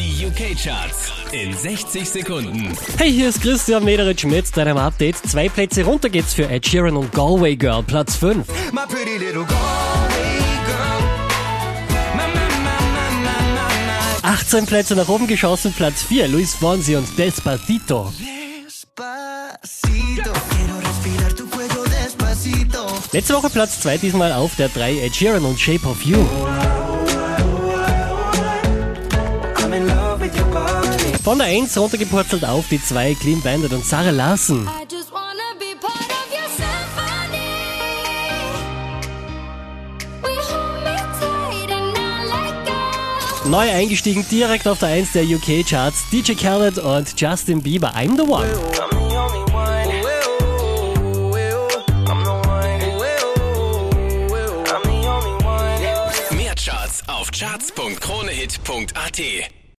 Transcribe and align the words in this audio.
Die 0.00 0.26
UK-Charts 0.26 1.12
in 1.32 1.54
60 1.54 2.08
Sekunden. 2.08 2.74
Hey, 2.96 3.12
hier 3.12 3.28
ist 3.28 3.42
Christian 3.42 3.84
Mederitsch 3.84 4.24
mit 4.24 4.56
deinem 4.56 4.78
Update. 4.78 5.18
Zwei 5.18 5.50
Plätze 5.50 5.84
runter 5.84 6.08
geht's 6.08 6.32
für 6.32 6.48
Ed 6.48 6.66
Sheeran 6.66 6.96
und 6.96 7.12
Galway 7.12 7.54
Girl, 7.54 7.82
Platz 7.82 8.16
5. 8.16 8.48
My 8.72 8.86
pretty 8.88 9.18
little 9.18 9.44
Galway 9.44 10.38
girl. 10.64 11.00
My, 12.16 12.22
my, 12.28 12.48
my, 12.64 12.78
my, 12.94 13.10
my, 13.24 14.22
my, 14.22 14.30
18 14.32 14.64
Plätze 14.64 14.96
nach 14.96 15.10
oben 15.10 15.26
geschossen, 15.26 15.74
Platz 15.74 16.02
4, 16.04 16.28
Luis 16.28 16.54
Fonsi 16.54 16.96
und 16.96 17.06
Despacito. 17.18 18.10
Despacito, 18.70 20.32
quiero 20.48 20.78
respirar 20.78 21.36
tu 21.36 21.46
cuello 21.50 21.84
despacito. 21.84 22.86
Letzte 23.12 23.34
Woche 23.34 23.50
Platz 23.50 23.82
2, 23.82 23.98
diesmal 23.98 24.32
auf 24.32 24.56
der 24.56 24.70
3, 24.70 24.98
Ed 25.00 25.14
Sheeran 25.14 25.44
und 25.44 25.60
Shape 25.60 25.86
of 25.86 26.02
You. 26.04 26.24
Von 31.22 31.38
der 31.38 31.46
1 31.48 31.76
runtergepurzelt 31.78 32.44
auf 32.44 32.66
die 32.68 32.82
2, 32.82 33.14
Clean 33.14 33.40
Bandit 33.42 33.72
und 33.72 33.84
Sarah 33.84 34.10
Larsen. 34.10 34.68
Neu 43.46 43.70
eingestiegen 43.70 44.26
direkt 44.30 44.68
auf 44.68 44.78
der 44.78 44.90
1 44.90 45.12
der 45.12 45.24
UK-Charts, 45.24 46.10
DJ 46.10 46.34
Khaled 46.34 46.78
und 46.78 47.20
Justin 47.20 47.62
Bieber, 47.62 47.94
I'm 47.94 48.16
the 48.16 48.22
one. 48.22 48.46
Mehr 56.30 56.54
Charts 56.54 57.02
auf 57.08 57.30
charts.kronehit.at. 57.32 59.59